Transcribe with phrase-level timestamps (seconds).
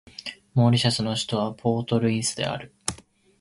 [0.55, 2.73] モーリシャスの首都はポートルイスである